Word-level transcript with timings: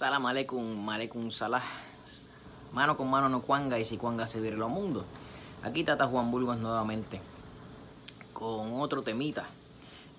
Salam 0.00 0.24
aleikum, 0.24 0.88
aleikum 0.88 1.30
salah. 1.30 1.60
Mano 2.72 2.96
con 2.96 3.10
mano 3.10 3.28
no 3.28 3.42
cuanga 3.42 3.78
y 3.78 3.84
si 3.84 3.98
cuanga 3.98 4.26
se 4.26 4.40
vire 4.40 4.56
los 4.56 4.70
mundos. 4.70 5.04
Aquí 5.62 5.84
Tata 5.84 6.06
Juan 6.06 6.30
Burgos 6.30 6.56
nuevamente 6.56 7.20
con 8.32 8.80
otro 8.80 9.02
temita 9.02 9.44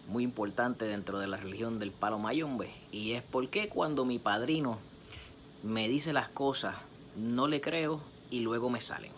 muy 0.08 0.24
importante 0.24 0.86
dentro 0.86 1.18
de 1.18 1.26
la 1.26 1.38
religión 1.38 1.80
del 1.80 1.90
palo 1.90 2.20
mayombe. 2.20 2.72
Y 2.92 3.14
es 3.14 3.24
porque 3.24 3.70
cuando 3.70 4.06
mi 4.06 4.20
padrino 4.20 4.78
me 5.64 5.90
dice 5.90 6.14
las 6.14 6.30
cosas, 6.30 6.76
no 7.16 7.48
le 7.48 7.60
creo 7.60 8.02
y 8.30 8.42
luego 8.42 8.70
me 8.70 8.82
salen. 8.82 9.12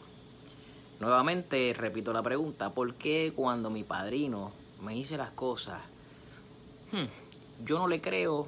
Nuevamente 1.02 1.76
repito 1.78 2.14
la 2.14 2.24
pregunta, 2.24 2.70
¿por 2.70 2.96
qué 2.96 3.34
cuando 3.36 3.70
mi 3.70 3.84
padrino 3.84 4.54
me 4.82 4.94
dice 4.94 5.18
las 5.18 5.32
cosas, 5.32 5.82
hmm, 6.94 7.66
yo 7.66 7.80
no 7.80 7.90
le 7.90 8.00
creo 8.00 8.48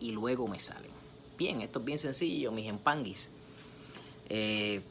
y 0.00 0.12
luego 0.12 0.48
me 0.48 0.58
salen? 0.58 0.99
Bien, 1.40 1.62
esto 1.62 1.78
es 1.78 1.86
bien 1.86 1.98
sencillo, 1.98 2.52
mis 2.52 2.66
empanguis. 2.66 3.30
Eh, 4.28 4.82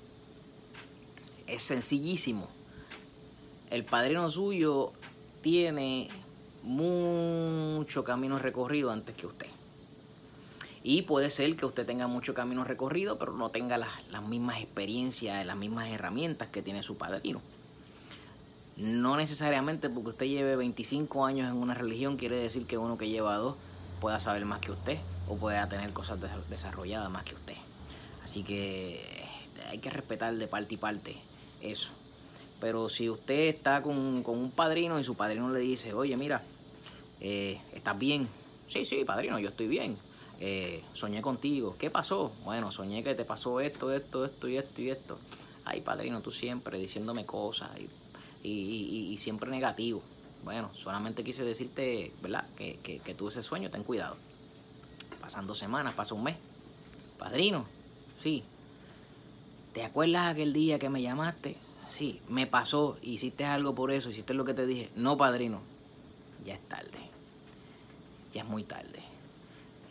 es 1.45 1.62
sencillísimo. 1.62 2.48
El 3.70 3.85
padrino 3.85 4.27
suyo 4.31 4.91
tiene 5.44 6.09
mucho 6.63 8.03
camino 8.03 8.39
recorrido 8.39 8.89
antes 8.89 9.16
que 9.16 9.27
usted. 9.27 9.45
Y 10.81 11.03
puede 11.03 11.30
ser 11.30 11.55
que 11.55 11.67
usted 11.67 11.85
tenga 11.85 12.08
mucho 12.08 12.34
camino 12.34 12.63
recorrido, 12.63 13.20
pero 13.20 13.34
no 13.34 13.52
tenga 13.52 13.77
las, 13.77 13.91
las 14.09 14.23
mismas 14.23 14.59
experiencias, 14.59 15.45
las 15.45 15.56
mismas 15.56 15.89
herramientas 15.89 16.47
que 16.47 16.63
tiene 16.63 16.81
su 16.81 16.97
padrino. 16.97 17.44
No 18.75 19.17
necesariamente 19.17 19.91
porque 19.91 20.09
usted 20.09 20.25
lleve 20.25 20.56
25 20.56 21.28
años 21.28 21.52
en 21.52 21.58
una 21.58 21.75
religión 21.75 22.17
quiere 22.17 22.38
decir 22.38 22.66
que 22.66 22.80
uno 22.80 22.97
que 22.97 23.08
lleva 23.08 23.38
dos 23.38 23.56
pueda 24.00 24.19
saber 24.19 24.45
más 24.45 24.59
que 24.59 24.72
usted 24.72 24.97
o 25.28 25.36
pueda 25.36 25.67
tener 25.67 25.92
cosas 25.92 26.19
desarrolladas 26.50 27.11
más 27.11 27.23
que 27.23 27.36
usted. 27.36 27.55
Así 28.23 28.44
que 28.44 29.06
hay 29.69 29.80
que 29.80 29.89
respetar 29.89 30.33
de 30.36 30.47
parte 30.47 30.73
y 30.73 30.78
parte 30.78 31.16
eso. 31.61 31.89
Pero 32.59 32.89
si 32.89 33.09
usted 33.09 33.47
está 33.47 33.81
con, 33.81 33.97
un 33.97 34.52
padrino 34.52 35.00
y 35.00 35.03
su 35.03 35.16
padrino 35.16 35.52
le 35.52 35.59
dice, 35.59 35.94
oye, 35.94 36.17
mira, 36.17 36.41
eh, 37.22 37.59
¿estás 37.73 37.97
bien? 37.97 38.28
Sí, 38.67 38.86
sí, 38.86 39.06
padrino, 39.06 39.39
yo 39.39 39.50
estoy 39.50 39.67
bien. 39.67 39.97
Eh, 40.41 40.84
soñé 40.94 41.22
contigo. 41.22 41.75
¿Qué 41.78 41.89
pasó? 41.89 42.31
Bueno, 42.44 42.72
soñé 42.72 43.03
que 43.03 43.16
te 43.16 43.25
pasó 43.25 43.59
esto, 43.59 43.94
esto, 43.94 44.25
esto 44.25 44.47
y 44.47 44.58
esto 44.58 44.81
y 44.81 44.89
esto. 44.89 45.17
Ay, 45.66 45.81
padrino, 45.81 46.22
tú 46.22 46.31
siempre 46.31 46.78
diciéndome 46.78 47.25
cosas 47.25 47.69
y, 48.44 49.17
siempre 49.17 49.52
negativo. 49.52 50.02
Bueno, 50.43 50.69
solamente 50.75 51.23
quise 51.23 51.43
decirte, 51.43 52.11
¿verdad? 52.21 52.45
Que, 52.57 52.77
que, 52.77 52.99
que 52.99 53.13
tuve 53.13 53.29
ese 53.29 53.43
sueño, 53.43 53.69
ten 53.69 53.83
cuidado. 53.83 54.15
Pasan 55.21 55.47
dos 55.47 55.57
semanas, 55.57 55.93
pasa 55.93 56.15
un 56.15 56.23
mes. 56.23 56.37
Padrino, 57.17 57.65
sí. 58.21 58.43
¿Te 59.73 59.83
acuerdas 59.83 60.31
aquel 60.31 60.53
día 60.53 60.79
que 60.79 60.89
me 60.89 61.01
llamaste? 61.01 61.55
Sí, 61.89 62.21
me 62.29 62.47
pasó, 62.47 62.97
hiciste 63.01 63.45
algo 63.45 63.75
por 63.75 63.91
eso, 63.91 64.09
hiciste 64.09 64.33
lo 64.33 64.45
que 64.45 64.53
te 64.53 64.65
dije. 64.65 64.89
No, 64.95 65.17
padrino, 65.17 65.61
ya 66.45 66.53
es 66.53 66.61
tarde. 66.61 66.99
Ya 68.33 68.43
es 68.43 68.47
muy 68.47 68.63
tarde. 68.63 68.99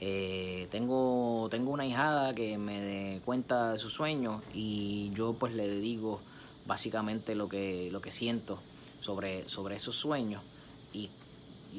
Eh, 0.00 0.68
tengo, 0.70 1.48
tengo 1.50 1.72
una 1.72 1.84
hijada 1.84 2.32
que 2.32 2.56
me 2.56 2.80
de 2.80 3.20
cuenta 3.24 3.72
de 3.72 3.78
sus 3.78 3.92
sueños 3.92 4.42
y 4.54 5.10
yo 5.14 5.34
pues 5.34 5.54
le 5.54 5.68
digo 5.80 6.20
básicamente 6.66 7.34
lo 7.34 7.48
que, 7.48 7.88
lo 7.90 8.00
que 8.00 8.12
siento 8.12 8.60
sobre, 9.00 9.48
sobre 9.48 9.76
esos 9.76 9.96
sueños. 9.96 10.42
Y, 10.92 11.10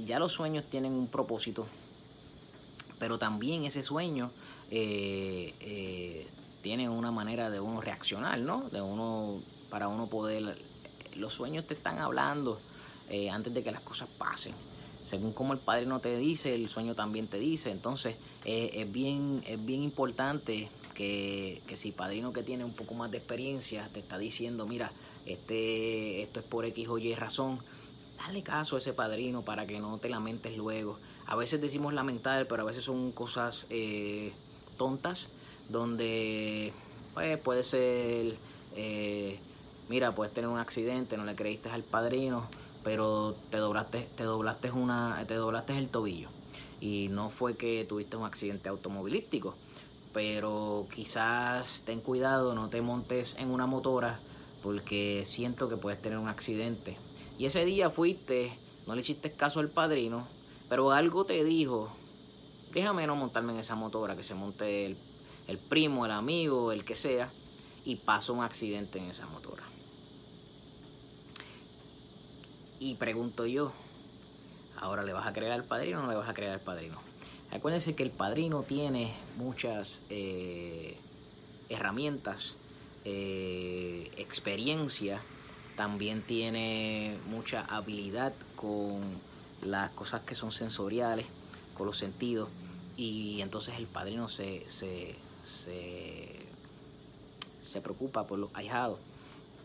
ya 0.06 0.19
los 0.19 0.31
sueños 0.31 0.66
tienen 0.66 0.94
un 0.94 1.07
propósito, 1.07 1.66
pero 3.00 3.18
también 3.18 3.66
ese 3.66 3.81
sueño 3.81 4.30
eh, 4.69 5.53
eh, 5.62 6.28
tiene 6.62 6.90
una 6.90 7.12
manera 7.12 7.50
de 7.50 7.59
uno 7.59 7.81
reaccionar, 7.81 8.40
¿no? 8.40 8.62
De 8.69 8.81
uno 8.81 9.40
para 9.69 9.88
uno 9.88 10.08
poder... 10.08 10.58
Los 11.16 11.34
sueños 11.34 11.66
te 11.66 11.74
están 11.74 11.97
hablando 12.00 12.59
eh, 13.09 13.29
antes 13.29 13.53
de 13.53 13.63
que 13.63 13.72
las 13.72 13.81
cosas 13.81 14.08
pasen. 14.18 14.53
Según 15.06 15.34
como 15.34 15.53
el 15.53 15.59
padre 15.59 15.85
no 15.88 16.00
te 16.00 16.16
dice, 16.18 16.53
el 16.53 16.69
sueño 16.69 16.94
también 16.94 17.28
te 17.28 17.40
dice. 17.40 17.72
Entonces 17.72 18.16
eh, 18.46 18.72
es, 18.75 18.91
bien, 18.91 19.44
es 19.47 19.63
bien 19.66 19.81
importante 19.81 20.69
que, 20.94 21.62
que 21.68 21.75
si 21.75 21.91
padrino 21.91 22.31
que 22.31 22.44
tiene 22.44 22.63
un 22.63 22.74
poco 22.74 22.94
más 22.94 23.09
de 23.09 23.18
experiencia 23.18 23.88
te 23.94 24.00
está 24.00 24.18
diciendo, 24.18 24.68
mira, 24.68 24.91
este, 25.25 26.22
esto 26.22 26.40
es 26.40 26.46
por 26.46 26.66
X 26.66 26.88
o 26.88 26.97
Y 26.97 27.16
razón, 27.16 27.59
dale 28.18 28.44
caso 28.44 28.75
a 28.75 28.80
ese 28.80 28.94
padrino 28.94 29.41
para 29.41 29.66
que 29.66 29.80
no 29.80 29.97
te 29.97 30.09
lamentes 30.09 30.57
luego. 30.57 30.97
A 31.28 31.35
veces 31.35 31.62
decimos 31.62 31.94
lamentar, 31.94 32.47
pero 32.47 32.63
a 32.63 32.66
veces 32.66 32.84
son 32.84 33.12
cosas 33.12 33.66
eh, 33.69 34.34
tontas, 34.78 35.29
donde 35.69 36.74
pues, 37.13 37.38
puede 37.40 37.63
ser 37.63 38.35
mira, 39.90 40.13
puedes 40.13 40.34
tener 40.34 40.50
un 40.50 40.59
accidente, 40.59 41.18
no 41.18 41.25
le 41.25 41.35
creíste 41.35 41.69
al 41.69 41.84
padrino, 41.84 42.47
pero 42.84 43.35
te 43.50 43.58
doblaste, 43.58 44.08
te 44.16 44.24
doblaste 44.24 44.72
una, 44.72 45.22
te 45.28 45.34
doblaste 45.34 45.78
el 45.78 45.90
tobillo. 45.90 46.29
Y 46.79 47.08
no 47.09 47.29
fue 47.29 47.58
que 47.58 47.85
tuviste 47.90 48.16
un 48.16 48.25
accidente 48.25 48.69
automovilístico, 48.69 49.56
pero 50.13 50.88
quizás 50.94 51.81
ten 51.85 52.00
cuidado, 52.00 52.53
no 52.53 52.69
te 52.69 52.81
montes 52.81 53.35
en 53.38 53.50
una 53.50 53.66
motora 53.66 54.18
porque 54.64 55.24
siento 55.25 55.70
que 55.70 55.78
puedes 55.78 56.02
tener 56.02 56.18
un 56.18 56.28
accidente. 56.28 56.97
Y 57.38 57.46
ese 57.46 57.66
día 57.66 57.90
fuiste, 57.90 58.52
no 58.88 58.96
le 58.96 59.02
hiciste 59.02 59.31
caso 59.31 59.59
al 59.59 59.70
padrino, 59.70 60.28
pero 60.68 60.92
algo 60.92 61.25
te 61.25 61.44
dijo, 61.44 61.90
déjame 62.74 63.08
no 63.08 63.16
montarme 63.16 63.53
en 63.53 63.59
esa 63.59 63.75
motora, 63.75 64.16
que 64.16 64.24
se 64.24 64.34
monte 64.34 64.86
el, 64.86 64.97
el 65.47 65.58
primo, 65.58 66.06
el 66.06 66.12
amigo, 66.12 66.72
el 66.72 66.84
que 66.84 66.96
sea, 66.96 67.30
y 67.86 67.96
pasó 67.96 68.34
un 68.34 68.44
accidente 68.44 69.00
en 69.00 69.06
esa 69.06 69.25
motora. 69.28 69.64
Y 72.80 72.96
pregunto 72.96 73.46
yo, 73.46 73.72
¿ahora 74.78 75.03
le 75.03 75.14
vas 75.14 75.28
a 75.28 75.34
creer 75.34 75.52
al 75.52 75.64
padrino 75.64 76.00
o 76.00 76.03
no 76.03 76.09
le 76.09 76.16
vas 76.16 76.30
a 76.30 76.34
creer 76.34 76.52
al 76.52 76.62
padrino? 76.62 76.97
Acuérdense 77.52 77.96
que 77.96 78.03
el 78.03 78.12
padrino 78.12 78.64
tiene 78.64 79.14
muchas 79.38 80.02
eh, 80.09 80.97
herramientas, 81.68 82.56
eh, 83.06 84.12
experiencia, 84.18 85.22
también 85.76 86.22
tiene 86.22 87.18
mucha 87.28 87.66
habilidad 87.66 88.34
con 88.56 89.02
las 89.64 89.92
cosas 89.92 90.22
que 90.22 90.36
son 90.36 90.52
sensoriales, 90.52 91.26
con 91.78 91.88
los 91.88 91.98
sentidos, 91.98 92.50
y 92.98 93.42
entonces 93.42 93.76
el 93.78 93.88
padrino 93.88 94.28
se, 94.28 94.68
se, 94.68 95.16
se, 95.46 96.40
se 97.64 97.82
preocupa 97.82 98.26
por 98.26 98.40
los 98.40 98.50
ahijados 98.54 99.00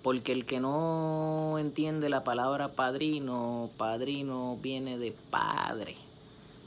porque 0.04 0.32
el 0.32 0.44
que 0.44 0.60
no 0.60 1.56
entiende 1.58 2.10
la 2.10 2.24
palabra 2.24 2.68
padrino, 2.68 3.70
padrino 3.78 4.58
viene 4.60 4.98
de 4.98 5.16
padre. 5.30 5.96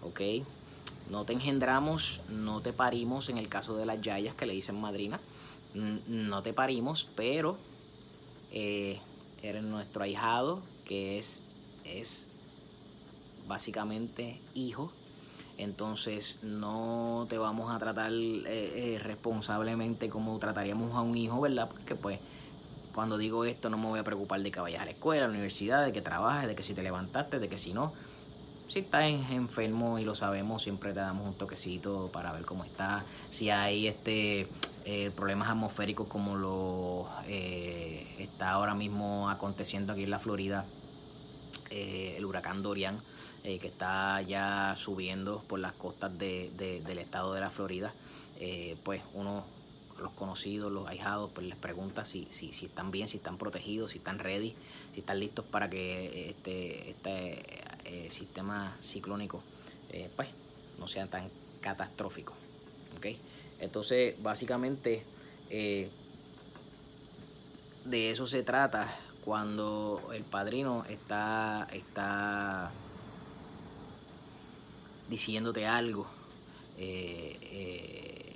¿Ok? 0.01 0.43
No 1.11 1.23
te 1.23 1.33
engendramos, 1.33 2.19
no 2.29 2.61
te 2.61 2.73
parimos, 2.73 3.29
en 3.29 3.37
el 3.37 3.47
caso 3.47 3.77
de 3.77 3.85
las 3.85 4.01
yayas 4.01 4.35
que 4.35 4.47
le 4.47 4.53
dicen 4.53 4.81
madrina, 4.81 5.19
no 5.77 6.41
te 6.41 6.53
parimos, 6.53 7.07
pero 7.15 7.57
eh, 8.51 8.99
eres 9.41 9.63
nuestro 9.63 10.03
ahijado, 10.03 10.61
que 10.85 11.17
es, 11.17 11.41
es 11.85 12.27
básicamente 13.47 14.39
hijo. 14.55 14.91
Entonces 15.57 16.43
no 16.43 17.25
te 17.29 17.37
vamos 17.37 17.73
a 17.73 17.79
tratar 17.79 18.11
eh, 18.11 18.43
eh, 18.45 18.99
responsablemente 19.01 20.07
como 20.09 20.37
trataríamos 20.37 20.93
a 20.93 21.01
un 21.01 21.17
hijo, 21.17 21.41
¿verdad? 21.41 21.67
Porque 21.71 21.95
pues 21.95 22.19
cuando 22.93 23.17
digo 23.17 23.43
esto 23.45 23.69
no 23.69 23.77
me 23.77 23.87
voy 23.87 23.99
a 23.99 24.03
preocupar 24.03 24.41
de 24.41 24.51
que 24.51 24.59
vayas 24.59 24.81
a 24.81 24.85
la 24.85 24.91
escuela, 24.91 25.25
a 25.25 25.27
la 25.27 25.33
universidad, 25.33 25.83
de 25.85 25.91
que 25.91 26.01
trabajes, 26.01 26.47
de 26.47 26.55
que 26.55 26.63
si 26.63 26.73
te 26.73 26.83
levantaste, 26.83 27.39
de 27.39 27.49
que 27.49 27.57
si 27.57 27.73
no. 27.73 27.91
Si 28.71 28.79
estás 28.79 29.05
enfermo 29.05 29.97
y 29.97 30.03
lo 30.03 30.13
sabemos, 30.13 30.61
siempre 30.61 30.93
te 30.93 30.99
damos 30.99 31.25
un 31.25 31.33
toquecito 31.33 32.09
para 32.13 32.33
ver 32.33 32.45
cómo 32.45 32.63
estás. 32.63 33.03
Si 33.31 33.49
hay 33.49 33.87
este 33.87 34.47
eh, 34.89 35.11
problemas 35.13 35.49
atmosféricos 35.49 36.07
como 36.07 36.37
lo 36.37 37.09
eh, 37.27 38.07
está 38.19 38.51
ahora 38.51 38.73
mismo 38.73 39.29
aconteciendo 39.29 39.91
aquí 39.91 40.03
en 40.03 40.11
la 40.11 40.17
Florida, 40.17 40.63
eh, 41.71 42.15
el 42.17 42.23
huracán 42.23 42.63
Dorian, 42.63 42.97
que 43.43 43.67
está 43.67 44.21
ya 44.21 44.75
subiendo 44.77 45.43
por 45.47 45.59
las 45.59 45.73
costas 45.73 46.17
del 46.17 46.97
estado 46.99 47.33
de 47.33 47.41
la 47.41 47.49
Florida, 47.49 47.93
pues 48.83 49.01
uno 49.13 49.45
los 49.99 50.11
conocidos, 50.13 50.69
los 50.69 50.85
ahijados, 50.87 51.31
pues 51.33 51.47
les 51.47 51.57
pregunta 51.57 52.03
si, 52.03 52.27
si, 52.29 52.51
si 52.51 52.65
están 52.65 52.91
bien, 52.91 53.07
si 53.07 53.17
están 53.17 53.37
protegidos, 53.37 53.91
si 53.91 53.99
están 53.99 54.19
ready, 54.19 54.53
si 54.93 54.99
están 54.99 55.19
listos 55.19 55.45
para 55.45 55.69
que 55.69 56.29
este, 56.29 56.89
este 56.89 58.09
sistema 58.09 58.75
ciclónico 58.81 59.41
pues 60.17 60.27
no 60.77 60.87
sea 60.89 61.07
tan 61.07 61.29
catastrófico. 61.61 62.33
¿okay? 62.97 63.17
Entonces, 63.59 64.21
básicamente, 64.21 65.03
eh, 65.49 65.89
de 67.85 68.11
eso 68.11 68.27
se 68.27 68.43
trata 68.43 68.93
cuando 69.23 70.09
el 70.13 70.23
padrino 70.23 70.85
está, 70.89 71.67
está 71.71 72.71
diciéndote 75.09 75.65
algo 75.65 76.05
eh, 76.77 77.37
eh, 77.41 78.35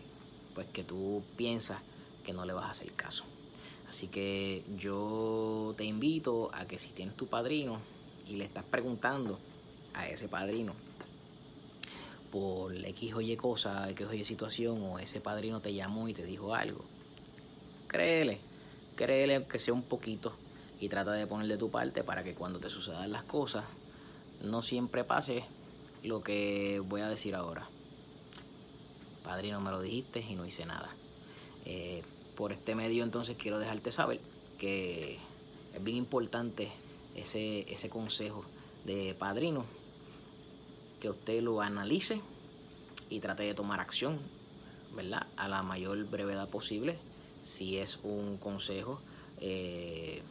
pues 0.56 0.68
que 0.68 0.84
tú 0.84 1.24
piensas 1.38 1.80
que 2.26 2.34
no 2.34 2.46
le 2.46 2.54
vas 2.54 2.66
a 2.66 2.72
hacer 2.72 2.92
caso. 2.94 3.24
Así 3.90 4.08
que 4.08 4.64
yo 4.78 5.74
te 5.78 5.84
invito 5.84 6.50
a 6.54 6.66
que 6.66 6.80
si 6.80 6.90
tienes 6.90 7.16
tu 7.16 7.28
padrino 7.28 7.80
y 8.28 8.38
le 8.38 8.46
estás 8.46 8.66
preguntando 8.66 9.38
a 9.94 10.08
ese 10.08 10.28
padrino 10.28 10.74
por 12.32 12.74
X 12.74 13.14
o 13.14 13.22
Y 13.22 13.36
cosa, 13.36 13.90
X 13.90 14.08
o 14.10 14.14
Y 14.14 14.24
situación, 14.24 14.82
o 14.84 15.00
ese 15.00 15.20
padrino 15.22 15.60
te 15.60 15.74
llamó 15.74 16.08
y 16.08 16.14
te 16.14 16.24
dijo 16.24 16.56
algo, 16.56 16.84
créele, 17.88 18.40
créele 18.96 19.46
que 19.46 19.60
sea 19.60 19.74
un 19.74 19.84
poquito 19.84 20.34
y 20.80 20.90
trata 20.90 21.12
de 21.12 21.28
poner 21.28 21.48
de 21.48 21.58
tu 21.58 21.70
parte 21.70 22.04
para 22.04 22.24
que 22.24 22.34
cuando 22.34 22.60
te 22.60 22.70
sucedan 22.70 23.12
las 23.12 23.24
cosas 23.24 23.66
no 24.44 24.62
siempre 24.62 25.04
pase 25.04 25.44
lo 26.04 26.24
que 26.24 26.82
voy 26.84 27.02
a 27.02 27.10
decir 27.10 27.36
ahora. 27.36 27.68
Padrino, 29.24 29.62
me 29.62 29.70
lo 29.70 29.82
dijiste 29.82 30.22
y 30.28 30.36
no 30.36 30.46
hice 30.46 30.66
nada. 30.66 30.90
Eh, 31.66 32.02
por 32.36 32.52
este 32.52 32.74
medio 32.74 33.04
entonces 33.04 33.38
quiero 33.38 33.60
dejarte 33.60 33.92
saber 33.92 34.20
que 34.58 35.20
es 35.76 35.84
bien 35.84 35.98
importante 35.98 36.72
ese, 37.16 37.72
ese 37.72 37.90
consejo 37.90 38.44
de 38.86 39.16
padrino, 39.20 39.66
que 41.02 41.10
usted 41.10 41.42
lo 41.42 41.60
analice 41.60 42.22
y 43.10 43.20
trate 43.20 43.44
de 43.44 43.54
tomar 43.54 43.82
acción, 43.82 44.20
¿verdad? 44.96 45.26
A 45.36 45.50
la 45.50 45.64
mayor 45.64 46.02
brevedad 46.06 46.48
posible, 46.48 46.98
si 47.44 47.78
es 47.78 47.98
un 48.04 48.38
consejo 48.38 49.02
eh, 49.42 50.22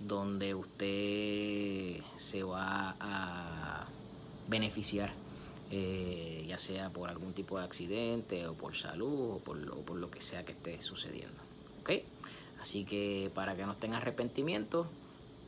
donde 0.00 0.54
usted 0.54 2.02
se 2.16 2.42
va 2.42 2.96
a 2.98 3.86
beneficiar, 4.48 5.12
eh, 5.70 6.44
ya 6.48 6.58
sea 6.58 6.90
por 6.90 7.10
algún 7.10 7.34
tipo 7.34 7.58
de 7.58 7.64
accidente 7.64 8.46
o 8.46 8.54
por 8.54 8.76
salud 8.76 9.34
o 9.34 9.38
por, 9.38 9.56
lo, 9.56 10.10
que 10.10 10.22
sea 10.22 10.44
que 10.44 10.52
esté 10.52 10.80
sucediendo. 10.80 11.36
¿Ok? 11.82 11.90
Así 12.60 12.86
que 12.86 13.30
para 13.34 13.54
que 13.54 13.66
no 13.66 13.76
tenga 13.76 13.98
arrepentimiento, 13.98 14.86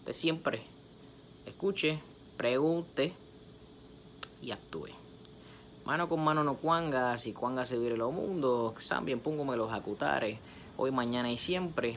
usted 0.01 0.13
siempre 0.13 0.63
escuche, 1.47 2.01
pregunte 2.37 3.15
y 4.43 4.51
actúe. 4.51 4.89
Mano 5.85 6.09
con 6.09 6.25
mano 6.25 6.43
no 6.43 6.57
cuanga, 6.57 7.17
si 7.17 7.33
cuanga 7.33 7.65
se 7.65 7.79
vire 7.79 7.97
lo 7.97 8.11
mundo, 8.11 8.75
también 8.89 9.21
póngome 9.21 9.57
los 9.57 9.73
acutares, 9.73 10.39
hoy, 10.77 10.91
mañana 10.91 11.31
y 11.31 11.39
siempre. 11.39 11.97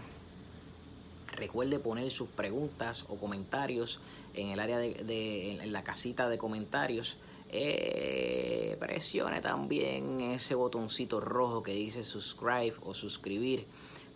Recuerde 1.32 1.80
poner 1.80 2.12
sus 2.12 2.30
preguntas 2.30 3.06
o 3.10 3.16
comentarios 3.16 4.00
en 4.36 4.50
el 4.50 4.60
área 4.60 4.78
de, 4.78 5.60
la 5.66 5.84
casita 5.84 6.30
de 6.30 6.38
comentarios. 6.38 7.18
Eh, 7.52 8.78
presione 8.80 9.42
también 9.42 10.22
ese 10.22 10.54
botoncito 10.54 11.20
rojo 11.20 11.64
que 11.64 11.74
dice 11.74 12.04
subscribe 12.04 12.76
o 12.84 12.94
suscribir 12.94 13.66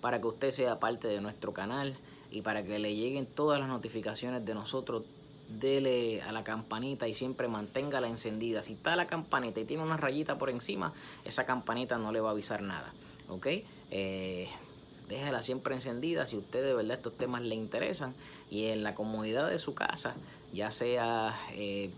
para 0.02 0.20
que 0.20 0.28
usted 0.28 0.52
sea 0.52 0.80
parte 0.80 1.08
de 1.08 1.20
nuestro 1.20 1.52
canal 1.52 1.96
y 2.30 2.42
para 2.42 2.64
que 2.64 2.78
le 2.78 2.96
lleguen 2.96 3.26
todas 3.26 3.60
las 3.60 3.70
notificaciones 3.70 4.46
de 4.46 4.54
nosotros 4.54 5.04
dele 5.50 6.22
a 6.22 6.32
la 6.32 6.44
campanita 6.44 7.08
y 7.08 7.14
siempre 7.14 7.48
manténgala 7.48 8.08
encendida. 8.08 8.64
Si 8.64 8.74
está 8.74 8.96
la 8.96 9.06
campanita 9.06 9.60
y 9.60 9.66
tiene 9.66 9.84
una 9.84 9.98
rayita 9.98 10.38
por 10.38 10.50
encima, 10.50 10.94
esa 11.26 11.46
campanita 11.46 11.98
no 11.98 12.12
le 12.12 12.20
va 12.20 12.30
a 12.30 12.32
avisar 12.32 12.62
nada. 12.62 12.92
¿Ok? 13.30 13.48
Eh, 13.92 14.48
déjela 15.08 15.42
siempre 15.42 15.76
encendida 15.76 16.26
si 16.26 16.38
usted 16.38 16.64
de 16.64 16.74
verdad 16.74 16.98
estos 16.98 17.18
temas 17.18 17.42
le 17.42 17.56
interesan 17.56 18.14
y 18.50 18.68
en 18.68 18.84
la 18.84 18.96
comodidad 18.96 19.50
de 19.50 19.60
su 19.60 19.74
casa, 19.74 20.16
ya 20.54 20.72
sea 20.72 21.36
eh, 21.54 21.92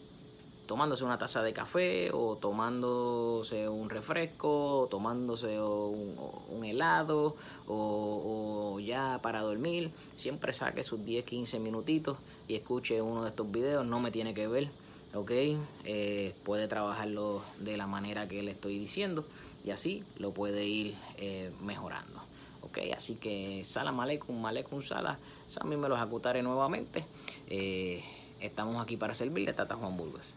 tomándose 0.67 1.03
una 1.03 1.17
taza 1.17 1.43
de 1.43 1.53
café 1.53 2.11
o 2.11 2.35
tomándose 2.35 3.69
un 3.69 3.89
refresco, 3.89 4.81
o 4.81 4.87
tomándose 4.87 5.59
un, 5.61 6.65
helado 6.65 7.35
o, 7.67 8.79
ya 8.79 9.19
para 9.21 9.41
dormir, 9.41 9.91
siempre 10.17 10.53
saque 10.53 10.83
sus 10.83 11.05
10, 11.05 11.25
15 11.25 11.59
minutitos 11.59 12.17
y 12.47 12.55
escuche 12.55 13.01
uno 13.01 13.23
de 13.23 13.29
estos 13.29 13.51
videos, 13.51 13.85
no 13.85 13.99
me 13.99 14.11
tiene 14.11 14.33
que 14.33 14.47
ver, 14.47 14.69
ok, 15.13 15.31
eh, 15.83 16.35
puede 16.43 16.67
trabajarlo 16.67 17.43
de 17.59 17.77
la 17.77 17.87
manera 17.87 18.27
que 18.27 18.41
le 18.43 18.51
estoy 18.51 18.79
diciendo 18.79 19.25
y 19.63 19.71
así 19.71 20.03
lo 20.17 20.31
puede 20.31 20.65
ir 20.65 20.95
eh, 21.17 21.51
mejorando. 21.61 22.21
Ok, 22.61 22.79
así 22.95 23.15
que 23.15 23.63
salam 23.63 23.99
aleikum, 23.99 24.43
aleikum 24.45 24.81
sala, 24.81 25.19
me 25.65 25.75
los 25.75 25.99
acutaré 25.99 26.41
nuevamente. 26.41 27.05
Eh, 27.47 28.03
estamos 28.39 28.81
aquí 28.81 28.97
para 28.97 29.13
servirle, 29.13 29.53
Tata 29.53 29.75
Juan 29.75 29.95
Burgos. 29.97 30.35